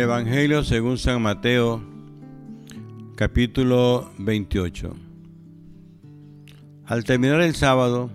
Evangelio 0.00 0.62
según 0.62 0.98
San 0.98 1.22
Mateo, 1.22 1.80
capítulo 3.14 4.10
28. 4.18 4.94
Al 6.84 7.04
terminar 7.04 7.40
el 7.40 7.54
sábado, 7.54 8.10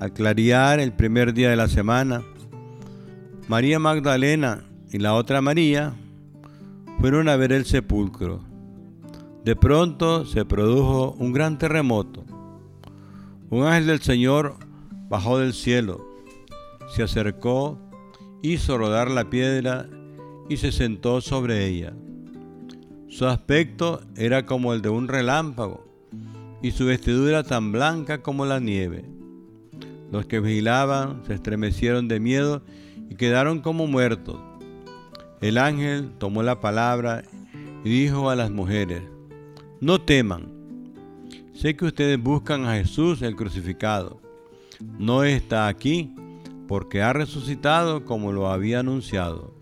al 0.00 0.12
clarear 0.12 0.80
el 0.80 0.92
primer 0.92 1.32
día 1.32 1.50
de 1.50 1.56
la 1.56 1.68
semana, 1.68 2.22
María 3.46 3.78
Magdalena 3.78 4.64
y 4.90 4.98
la 4.98 5.14
otra 5.14 5.40
María 5.40 5.94
fueron 6.98 7.28
a 7.28 7.36
ver 7.36 7.52
el 7.52 7.66
sepulcro. 7.66 8.40
De 9.44 9.54
pronto 9.54 10.24
se 10.24 10.44
produjo 10.44 11.12
un 11.18 11.32
gran 11.32 11.58
terremoto. 11.58 12.24
Un 13.48 13.64
ángel 13.64 13.86
del 13.86 14.00
Señor 14.00 14.56
bajó 15.08 15.38
del 15.38 15.52
cielo, 15.52 16.04
se 16.94 17.02
acercó, 17.02 17.78
hizo 18.42 18.76
rodar 18.76 19.10
la 19.10 19.30
piedra 19.30 19.86
y 20.50 20.56
se 20.56 20.72
sentó 20.72 21.20
sobre 21.20 21.68
ella. 21.68 21.94
Su 23.08 23.26
aspecto 23.26 24.02
era 24.16 24.46
como 24.46 24.74
el 24.74 24.82
de 24.82 24.88
un 24.88 25.06
relámpago 25.06 25.86
y 26.60 26.72
su 26.72 26.86
vestidura 26.86 27.44
tan 27.44 27.70
blanca 27.70 28.20
como 28.20 28.44
la 28.44 28.58
nieve. 28.58 29.04
Los 30.10 30.26
que 30.26 30.40
vigilaban 30.40 31.22
se 31.24 31.34
estremecieron 31.34 32.08
de 32.08 32.18
miedo 32.18 32.62
y 33.08 33.14
quedaron 33.14 33.60
como 33.60 33.86
muertos. 33.86 34.40
El 35.40 35.56
ángel 35.56 36.10
tomó 36.18 36.42
la 36.42 36.60
palabra 36.60 37.22
y 37.84 37.88
dijo 37.88 38.28
a 38.28 38.34
las 38.34 38.50
mujeres, 38.50 39.02
no 39.80 40.00
teman, 40.00 40.50
sé 41.54 41.76
que 41.76 41.84
ustedes 41.84 42.20
buscan 42.20 42.64
a 42.64 42.74
Jesús 42.74 43.22
el 43.22 43.36
crucificado. 43.36 44.20
No 44.98 45.22
está 45.22 45.68
aquí 45.68 46.12
porque 46.66 47.02
ha 47.02 47.12
resucitado 47.12 48.04
como 48.04 48.32
lo 48.32 48.50
había 48.50 48.80
anunciado 48.80 49.59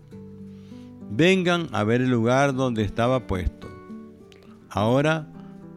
vengan 1.09 1.67
a 1.71 1.83
ver 1.83 2.01
el 2.01 2.09
lugar 2.09 2.53
donde 2.53 2.83
estaba 2.83 3.27
puesto. 3.27 3.67
Ahora 4.69 5.27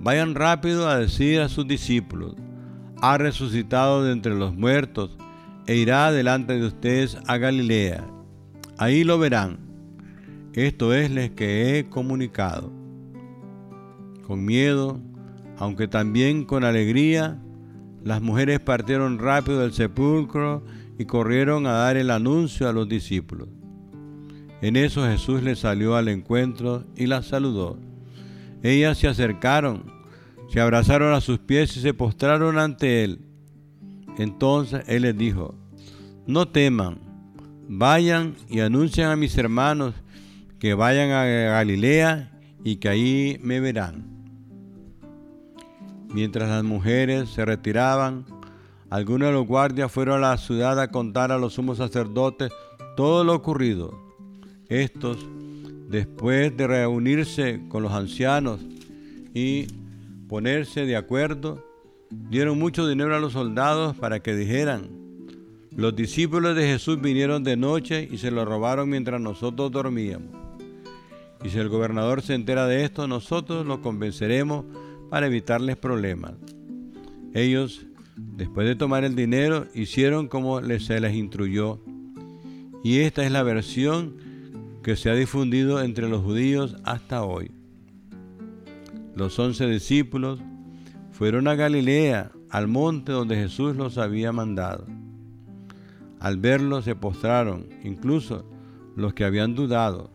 vayan 0.00 0.34
rápido 0.34 0.88
a 0.88 0.98
decir 0.98 1.40
a 1.40 1.48
sus 1.48 1.66
discípulos, 1.66 2.34
ha 3.00 3.18
resucitado 3.18 4.04
de 4.04 4.12
entre 4.12 4.34
los 4.34 4.54
muertos 4.54 5.16
e 5.66 5.76
irá 5.76 6.12
delante 6.12 6.58
de 6.58 6.66
ustedes 6.66 7.16
a 7.26 7.36
Galilea. 7.38 8.04
Ahí 8.78 9.04
lo 9.04 9.18
verán. 9.18 9.58
Esto 10.52 10.92
es 10.92 11.10
les 11.10 11.30
que 11.30 11.78
he 11.78 11.88
comunicado. 11.88 12.70
Con 14.26 14.44
miedo, 14.44 15.00
aunque 15.56 15.88
también 15.88 16.44
con 16.44 16.64
alegría, 16.64 17.38
las 18.04 18.20
mujeres 18.20 18.60
partieron 18.60 19.18
rápido 19.18 19.60
del 19.60 19.72
sepulcro 19.72 20.64
y 20.98 21.04
corrieron 21.04 21.66
a 21.66 21.72
dar 21.72 21.96
el 21.96 22.10
anuncio 22.10 22.68
a 22.68 22.72
los 22.72 22.88
discípulos. 22.88 23.48
En 24.62 24.76
eso 24.76 25.04
Jesús 25.04 25.42
les 25.42 25.58
salió 25.58 25.96
al 25.96 26.06
encuentro 26.06 26.84
y 26.96 27.06
las 27.06 27.26
saludó. 27.26 27.76
Ellas 28.62 28.96
se 28.96 29.08
acercaron, 29.08 29.92
se 30.48 30.60
abrazaron 30.60 31.12
a 31.14 31.20
sus 31.20 31.40
pies 31.40 31.76
y 31.76 31.80
se 31.80 31.92
postraron 31.92 32.58
ante 32.58 33.02
él. 33.02 33.26
Entonces 34.18 34.84
él 34.86 35.02
les 35.02 35.18
dijo, 35.18 35.56
no 36.28 36.46
teman, 36.46 37.00
vayan 37.68 38.36
y 38.48 38.60
anuncien 38.60 39.08
a 39.08 39.16
mis 39.16 39.36
hermanos 39.36 39.94
que 40.60 40.74
vayan 40.74 41.10
a 41.10 41.24
Galilea 41.24 42.30
y 42.62 42.76
que 42.76 42.88
ahí 42.88 43.40
me 43.42 43.58
verán. 43.58 44.04
Mientras 46.08 46.48
las 46.48 46.62
mujeres 46.62 47.30
se 47.30 47.44
retiraban, 47.44 48.26
algunos 48.90 49.28
de 49.28 49.34
los 49.34 49.46
guardias 49.46 49.90
fueron 49.90 50.22
a 50.22 50.30
la 50.30 50.36
ciudad 50.36 50.78
a 50.78 50.92
contar 50.92 51.32
a 51.32 51.38
los 51.38 51.54
sumos 51.54 51.78
sacerdotes 51.78 52.52
todo 52.96 53.24
lo 53.24 53.34
ocurrido. 53.34 54.11
Estos, 54.72 55.18
después 55.90 56.56
de 56.56 56.66
reunirse 56.66 57.60
con 57.68 57.82
los 57.82 57.92
ancianos 57.92 58.58
y 59.34 59.66
ponerse 60.28 60.86
de 60.86 60.96
acuerdo, 60.96 61.62
dieron 62.08 62.58
mucho 62.58 62.88
dinero 62.88 63.14
a 63.14 63.20
los 63.20 63.34
soldados 63.34 63.94
para 63.94 64.20
que 64.20 64.34
dijeran, 64.34 64.88
los 65.76 65.94
discípulos 65.94 66.56
de 66.56 66.62
Jesús 66.62 67.02
vinieron 67.02 67.44
de 67.44 67.58
noche 67.58 68.08
y 68.10 68.16
se 68.16 68.30
lo 68.30 68.46
robaron 68.46 68.88
mientras 68.88 69.20
nosotros 69.20 69.70
dormíamos. 69.70 70.30
Y 71.44 71.50
si 71.50 71.58
el 71.58 71.68
gobernador 71.68 72.22
se 72.22 72.32
entera 72.32 72.66
de 72.66 72.84
esto, 72.84 73.06
nosotros 73.06 73.66
lo 73.66 73.82
convenceremos 73.82 74.64
para 75.10 75.26
evitarles 75.26 75.76
problemas. 75.76 76.32
Ellos, 77.34 77.84
después 78.16 78.66
de 78.66 78.74
tomar 78.74 79.04
el 79.04 79.16
dinero, 79.16 79.66
hicieron 79.74 80.28
como 80.28 80.62
se 80.78 80.98
les 80.98 81.14
instruyó. 81.14 81.78
Y 82.82 83.00
esta 83.00 83.22
es 83.22 83.32
la 83.32 83.42
versión 83.42 84.21
que 84.82 84.96
se 84.96 85.10
ha 85.10 85.14
difundido 85.14 85.80
entre 85.80 86.08
los 86.08 86.22
judíos 86.22 86.76
hasta 86.84 87.22
hoy. 87.22 87.50
Los 89.14 89.38
once 89.38 89.66
discípulos 89.66 90.40
fueron 91.12 91.46
a 91.46 91.54
Galilea, 91.54 92.32
al 92.50 92.68
monte 92.68 93.12
donde 93.12 93.36
Jesús 93.36 93.76
los 93.76 93.96
había 93.96 94.32
mandado. 94.32 94.86
Al 96.18 96.36
verlo 96.36 96.82
se 96.82 96.94
postraron, 96.94 97.68
incluso 97.82 98.44
los 98.96 99.14
que 99.14 99.24
habían 99.24 99.54
dudado. 99.54 100.10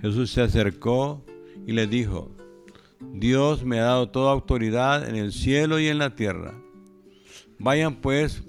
Jesús 0.00 0.30
se 0.30 0.42
acercó 0.42 1.24
y 1.66 1.72
les 1.72 1.90
dijo, 1.90 2.30
Dios 3.12 3.64
me 3.64 3.80
ha 3.80 3.84
dado 3.84 4.08
toda 4.08 4.32
autoridad 4.32 5.08
en 5.08 5.16
el 5.16 5.32
cielo 5.32 5.78
y 5.78 5.88
en 5.88 5.98
la 5.98 6.14
tierra. 6.14 6.54
Vayan 7.58 7.96
pues 7.96 8.42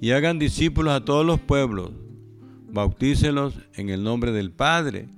y 0.00 0.10
hagan 0.10 0.38
discípulos 0.38 0.92
a 0.92 1.04
todos 1.04 1.24
los 1.24 1.40
pueblos 1.40 1.92
bautícelos 2.72 3.54
en 3.74 3.90
el 3.90 4.02
nombre 4.02 4.32
del 4.32 4.50
Padre 4.50 5.08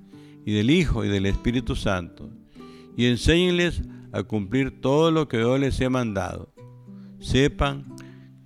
y 0.45 0.53
del 0.53 0.69
Hijo 0.69 1.03
y 1.03 1.07
del 1.07 1.25
Espíritu 1.25 1.75
Santo, 1.75 2.29
y 2.95 3.05
enséñenles 3.05 3.81
a 4.11 4.23
cumplir 4.23 4.81
todo 4.81 5.11
lo 5.11 5.27
que 5.27 5.39
yo 5.39 5.57
les 5.57 5.79
he 5.81 5.89
mandado. 5.89 6.53
Sepan 7.19 7.95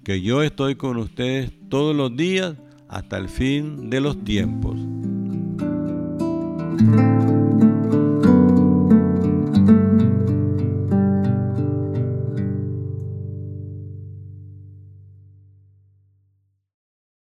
que 0.03 0.21
yo 0.21 0.41
estoy 0.41 0.75
con 0.75 0.97
ustedes 0.97 1.51
todos 1.69 1.95
los 1.95 2.15
días 2.15 2.55
hasta 2.87 3.17
el 3.17 3.29
fin 3.29 3.89
de 3.89 3.99
los 3.99 4.23
tiempos. 4.23 4.79